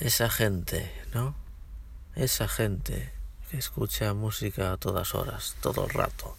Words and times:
esa 0.00 0.30
gente, 0.30 0.90
¿no? 1.12 1.34
Esa 2.14 2.48
gente 2.48 3.12
que 3.50 3.58
escucha 3.58 4.14
música 4.14 4.72
a 4.72 4.76
todas 4.78 5.14
horas, 5.14 5.56
todo 5.60 5.84
el 5.84 5.90
rato, 5.90 6.36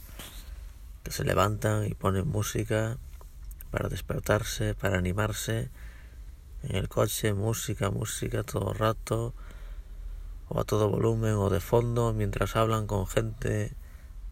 que 1.03 1.11
se 1.11 1.23
levantan 1.23 1.85
y 1.85 1.93
ponen 1.93 2.27
música 2.27 2.97
para 3.69 3.87
despertarse, 3.87 4.73
para 4.73 4.97
animarse, 4.97 5.69
en 6.63 6.75
el 6.75 6.89
coche, 6.89 7.33
música, 7.33 7.91
música 7.91 8.43
todo 8.43 8.71
el 8.71 8.79
rato, 8.79 9.33
o 10.49 10.59
a 10.59 10.63
todo 10.63 10.89
volumen 10.89 11.35
o 11.35 11.49
de 11.49 11.59
fondo, 11.59 12.13
mientras 12.13 12.55
hablan 12.55 12.87
con 12.87 13.05
gente, 13.05 13.73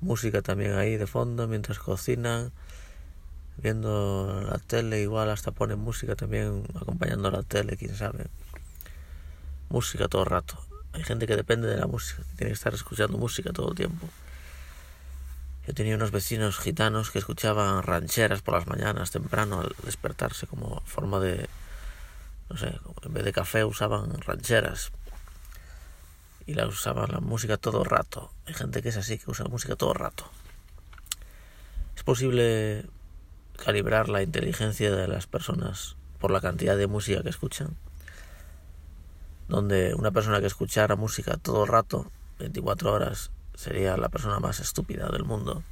música 0.01 0.41
también 0.41 0.73
ahí 0.73 0.97
de 0.97 1.05
fondo, 1.05 1.47
mientras 1.47 1.77
cocinan, 1.77 2.51
viendo 3.57 4.41
la 4.41 4.57
tele, 4.57 5.01
igual 5.01 5.29
hasta 5.29 5.51
ponen 5.51 5.79
música 5.79 6.15
también 6.15 6.63
acompañando 6.75 7.29
la 7.29 7.43
tele, 7.43 7.77
quién 7.77 7.95
sabe. 7.95 8.25
Música 9.69 10.07
todo 10.07 10.25
rato. 10.25 10.57
Hay 10.93 11.03
gente 11.03 11.27
que 11.27 11.35
depende 11.35 11.67
de 11.67 11.77
la 11.77 11.87
música, 11.87 12.23
tiene 12.35 12.49
que 12.49 12.55
estar 12.55 12.73
escuchando 12.73 13.17
música 13.17 13.53
todo 13.53 13.69
el 13.69 13.75
tiempo. 13.75 14.07
Yo 15.67 15.73
tenía 15.75 15.95
unos 15.95 16.09
vecinos 16.09 16.57
gitanos 16.57 17.11
que 17.11 17.19
escuchaban 17.19 17.83
rancheras 17.83 18.41
por 18.41 18.55
las 18.55 18.65
mañanas 18.65 19.11
temprano 19.11 19.61
al 19.61 19.75
despertarse 19.83 20.47
como 20.47 20.81
forma 20.81 21.19
de, 21.19 21.47
no 22.49 22.57
sé, 22.57 22.79
en 23.03 23.13
vez 23.13 23.23
de 23.23 23.31
café 23.31 23.63
usaban 23.63 24.19
rancheras 24.21 24.91
y 26.47 26.55
la 26.55 26.65
usaban 26.65 27.11
la 27.11 27.19
música 27.19 27.57
todo 27.57 27.83
rato. 27.83 28.31
Hay 28.47 28.55
gente 28.55 28.81
que 28.81 28.89
es 28.89 28.97
así, 28.97 29.19
que 29.19 29.29
usa 29.29 29.45
música 29.45 29.75
todo 29.75 29.93
el 29.93 29.99
rato. 29.99 30.27
Es 31.95 32.01
posible 32.01 32.85
calibrar 33.63 34.09
la 34.09 34.23
inteligencia 34.23 34.89
de 34.95 35.07
las 35.07 35.27
personas 35.27 35.95
por 36.17 36.31
la 36.31 36.41
cantidad 36.41 36.75
de 36.75 36.87
música 36.87 37.21
que 37.21 37.29
escuchan. 37.29 37.77
Donde 39.49 39.93
una 39.95 40.11
persona 40.11 40.39
que 40.39 40.47
escuchara 40.47 40.95
música 40.95 41.35
todo 41.35 41.63
el 41.63 41.69
rato, 41.69 42.09
24 42.39 42.93
horas, 42.93 43.31
sería 43.55 43.97
la 43.97 44.07
persona 44.07 44.39
más 44.39 44.61
estúpida 44.61 45.09
del 45.09 45.25
mundo. 45.25 45.63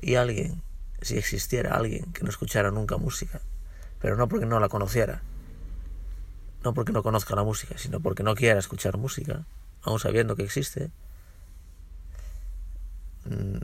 Y 0.00 0.14
alguien, 0.14 0.62
si 1.02 1.18
existiera 1.18 1.74
alguien 1.74 2.12
que 2.12 2.22
no 2.22 2.28
escuchara 2.28 2.70
nunca 2.70 2.96
música, 2.96 3.40
pero 4.00 4.16
no 4.16 4.28
porque 4.28 4.46
no 4.46 4.60
la 4.60 4.68
conociera, 4.68 5.22
no 6.62 6.74
porque 6.74 6.92
no 6.92 7.02
conozca 7.02 7.34
la 7.34 7.42
música, 7.42 7.76
sino 7.78 8.00
porque 8.00 8.22
no 8.22 8.34
quiera 8.34 8.60
escuchar 8.60 8.96
música, 8.98 9.44
aún 9.82 9.98
sabiendo 9.98 10.36
que 10.36 10.44
existe, 10.44 10.90
mm, 13.24 13.58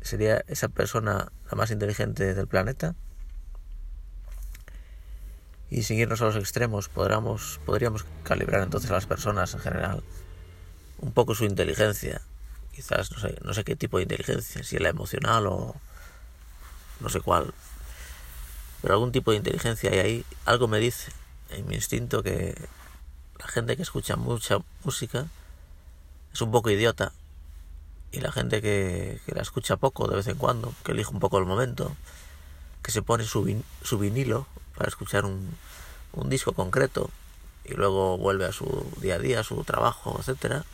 sería 0.00 0.44
esa 0.46 0.68
persona 0.68 1.32
la 1.50 1.56
más 1.56 1.70
inteligente 1.70 2.34
del 2.34 2.46
planeta. 2.46 2.94
Y 5.70 5.82
sin 5.82 5.98
irnos 5.98 6.22
a 6.22 6.26
los 6.26 6.36
extremos, 6.36 6.88
podríamos, 6.88 7.60
podríamos 7.66 8.04
calibrar 8.22 8.62
entonces 8.62 8.90
a 8.90 8.94
las 8.94 9.06
personas 9.06 9.52
en 9.54 9.60
general 9.60 10.02
un 10.98 11.12
poco 11.12 11.34
su 11.34 11.44
inteligencia. 11.44 12.20
Quizás 12.72 13.10
no 13.10 13.18
sé, 13.18 13.38
no 13.42 13.54
sé 13.54 13.64
qué 13.64 13.74
tipo 13.74 13.96
de 13.96 14.04
inteligencia, 14.04 14.62
si 14.62 14.78
la 14.78 14.90
emocional 14.90 15.46
o 15.46 15.74
no 17.00 17.08
sé 17.08 17.20
cuál, 17.20 17.52
pero 18.82 18.94
algún 18.94 19.12
tipo 19.12 19.30
de 19.30 19.38
inteligencia 19.38 19.90
hay 19.90 19.98
ahí, 19.98 20.24
algo 20.44 20.68
me 20.68 20.78
dice 20.78 21.10
en 21.50 21.66
mi 21.66 21.74
instinto 21.74 22.22
que 22.22 22.54
la 23.38 23.48
gente 23.48 23.76
que 23.76 23.82
escucha 23.82 24.16
mucha 24.16 24.58
música 24.84 25.26
es 26.32 26.40
un 26.40 26.50
poco 26.50 26.70
idiota. 26.70 27.12
Y 28.12 28.20
la 28.20 28.32
gente 28.32 28.62
que, 28.62 29.20
la 29.26 29.42
escucha 29.42 29.76
poco 29.76 30.06
de 30.08 30.16
vez 30.16 30.26
en 30.28 30.36
cuando, 30.36 30.72
que 30.84 30.92
elige 30.92 31.10
un 31.10 31.18
poco 31.18 31.38
el 31.38 31.44
momento, 31.44 31.96
que 32.82 32.92
se 32.92 33.02
pone 33.02 33.24
su, 33.24 33.62
su 33.82 33.98
vinilo 33.98 34.46
para 34.76 34.88
escuchar 34.88 35.24
un, 35.24 35.56
un 36.12 36.28
disco 36.28 36.52
concreto 36.52 37.10
y 37.64 37.74
luego 37.74 38.16
vuelve 38.16 38.46
a 38.46 38.52
su 38.52 38.90
día 39.00 39.16
a 39.16 39.18
día, 39.18 39.40
a 39.40 39.44
su 39.44 39.62
trabajo, 39.64 40.16
etcétera, 40.18 40.64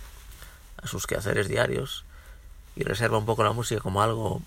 a 0.82 0.86
sus 0.86 1.06
quehaceres 1.06 1.48
diarios 1.48 2.04
y 2.76 2.84
reserva 2.84 3.18
un 3.18 3.26
poco 3.26 3.44
la 3.44 3.52
música 3.52 3.80
como 3.80 4.02
algo, 4.02 4.42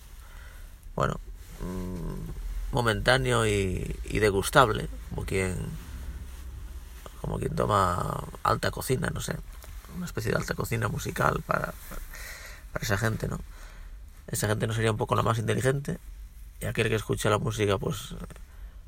bueno, 0.95 1.19
mm, 1.61 2.73
momentáneo 2.73 3.45
y, 3.45 3.95
degustable, 4.19 4.89
como 5.09 5.25
quien, 5.25 5.55
como 7.21 7.39
quien 7.39 7.55
toma 7.55 8.23
alta 8.43 8.71
cocina, 8.71 9.09
no 9.13 9.21
sé, 9.21 9.35
una 9.95 10.05
especie 10.05 10.31
de 10.31 10.37
alta 10.37 10.53
cocina 10.53 10.87
musical 10.87 11.41
para, 11.45 11.73
para 12.73 12.83
esa 12.83 12.97
gente, 12.97 13.27
¿no? 13.27 13.39
Esa 14.27 14.47
gente 14.47 14.67
no 14.67 14.73
sería 14.73 14.91
un 14.91 14.97
poco 14.97 15.15
la 15.15 15.21
más 15.21 15.37
inteligente 15.37 15.99
y 16.59 16.65
aquel 16.65 16.89
que 16.89 16.95
escucha 16.95 17.29
la 17.29 17.37
música, 17.37 17.77
pues 17.77 18.15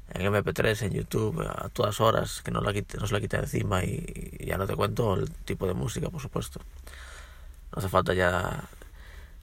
en 0.10 0.34
MP3, 0.34 0.84
en 0.84 0.92
YouTube, 0.94 1.42
a 1.42 1.70
todas 1.70 2.00
horas, 2.00 2.42
que 2.42 2.52
no, 2.52 2.62
la 2.62 2.74
quite, 2.74 2.98
no 2.98 3.08
se 3.08 3.14
la 3.14 3.22
quita 3.22 3.38
encima 3.38 3.84
y 3.84 4.46
ya 4.46 4.58
no 4.58 4.66
te 4.66 4.76
cuento 4.76 5.16
el 5.16 5.30
tipo 5.30 5.68
de 5.68 5.74
música, 5.74 6.10
por 6.10 6.22
supuesto. 6.22 6.62
No 7.72 7.80
hace 7.80 7.90
falta 7.90 8.14
ya 8.14 8.64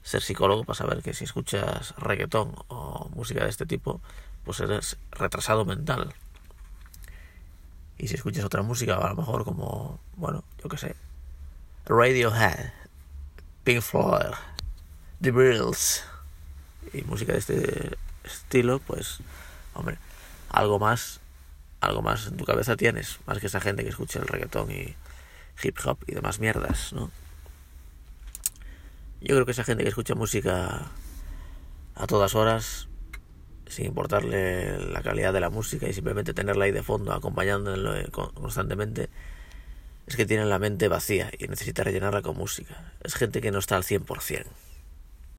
ser 0.03 0.21
psicólogo 0.21 0.63
para 0.63 0.77
saber 0.77 1.01
que 1.01 1.13
si 1.13 1.23
escuchas 1.23 1.95
reggaetón 1.97 2.55
o 2.67 3.09
música 3.15 3.43
de 3.43 3.49
este 3.49 3.65
tipo, 3.65 4.01
pues 4.43 4.59
eres 4.59 4.97
retrasado 5.11 5.65
mental. 5.65 6.13
Y 7.97 8.07
si 8.07 8.15
escuchas 8.15 8.45
otra 8.45 8.61
música, 8.61 8.97
a 8.97 9.09
lo 9.09 9.15
mejor 9.15 9.45
como, 9.45 9.99
bueno, 10.15 10.43
yo 10.61 10.69
qué 10.69 10.77
sé, 10.77 10.95
Radiohead, 11.85 12.71
Pink 13.63 13.81
Floyd, 13.81 14.33
The 15.21 15.31
Beatles 15.31 16.03
y 16.93 17.01
música 17.03 17.33
de 17.33 17.39
este 17.39 17.97
estilo, 18.23 18.79
pues, 18.79 19.19
hombre, 19.73 19.97
algo 20.55 20.79
más, 20.79 21.19
algo 21.81 22.01
más 22.01 22.27
en 22.27 22.37
tu 22.37 22.45
cabeza 22.45 22.75
tienes, 22.75 23.19
más 23.27 23.39
que 23.39 23.47
esa 23.47 23.59
gente 23.59 23.83
que 23.83 23.89
escucha 23.89 24.19
el 24.19 24.27
reggaetón 24.27 24.71
y 24.71 24.95
hip 25.61 25.77
hop 25.85 25.99
y 26.07 26.15
demás 26.15 26.39
mierdas, 26.39 26.93
¿no? 26.93 27.11
Yo 29.21 29.35
creo 29.35 29.45
que 29.45 29.51
esa 29.51 29.63
gente 29.63 29.83
que 29.83 29.89
escucha 29.89 30.15
música 30.15 30.91
a 31.95 32.07
todas 32.07 32.35
horas, 32.35 32.87
sin 33.67 33.87
importarle 33.87 34.77
la 34.91 35.01
calidad 35.01 35.33
de 35.33 35.39
la 35.39 35.49
música 35.49 35.87
y 35.87 35.93
simplemente 35.93 36.33
tenerla 36.33 36.65
ahí 36.65 36.71
de 36.71 36.83
fondo, 36.83 37.13
acompañándolo 37.13 37.93
constantemente, 38.33 39.09
es 40.07 40.15
que 40.15 40.25
tienen 40.25 40.49
la 40.49 40.59
mente 40.59 40.87
vacía 40.87 41.31
y 41.37 41.47
necesita 41.47 41.83
rellenarla 41.83 42.21
con 42.21 42.37
música. 42.37 42.93
Es 43.03 43.15
gente 43.15 43.41
que 43.41 43.51
no 43.51 43.59
está 43.59 43.75
al 43.75 43.83
100%. 43.83 44.45